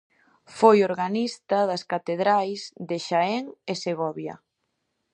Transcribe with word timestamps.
Foi 0.57 0.77
organista 0.89 1.57
das 1.69 1.83
catedrais 1.91 2.61
de 2.89 2.97
Xaén 3.07 3.45
e 3.71 3.73
Segovia. 3.85 4.35